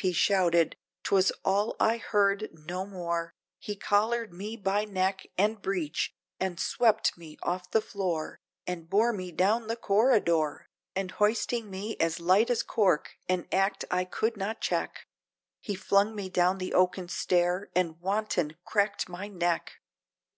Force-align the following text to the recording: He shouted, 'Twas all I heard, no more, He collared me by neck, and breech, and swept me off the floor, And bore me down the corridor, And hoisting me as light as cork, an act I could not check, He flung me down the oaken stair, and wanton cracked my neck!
He 0.00 0.14
shouted, 0.14 0.78
'Twas 1.04 1.32
all 1.44 1.76
I 1.78 1.98
heard, 1.98 2.48
no 2.66 2.86
more, 2.86 3.34
He 3.58 3.76
collared 3.76 4.32
me 4.32 4.56
by 4.56 4.86
neck, 4.86 5.26
and 5.36 5.60
breech, 5.60 6.14
and 6.40 6.58
swept 6.58 7.18
me 7.18 7.36
off 7.42 7.70
the 7.70 7.82
floor, 7.82 8.40
And 8.66 8.88
bore 8.88 9.12
me 9.12 9.30
down 9.32 9.66
the 9.66 9.76
corridor, 9.76 10.70
And 10.96 11.10
hoisting 11.10 11.68
me 11.70 11.98
as 12.00 12.20
light 12.20 12.48
as 12.48 12.62
cork, 12.62 13.18
an 13.28 13.46
act 13.52 13.84
I 13.90 14.06
could 14.06 14.34
not 14.38 14.62
check, 14.62 15.06
He 15.60 15.74
flung 15.74 16.14
me 16.14 16.30
down 16.30 16.56
the 16.56 16.72
oaken 16.72 17.10
stair, 17.10 17.68
and 17.76 18.00
wanton 18.00 18.56
cracked 18.64 19.10
my 19.10 19.28
neck! 19.28 19.72